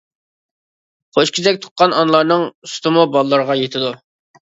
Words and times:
قوش 1.17 1.31
كېزەك 1.35 1.59
تۇغقان 1.65 1.93
ئانىلارنىڭ 1.97 2.47
سۈتىمۇ 2.73 3.05
بالىلىرىغا 3.17 3.59
يېتىدۇ. 3.61 3.93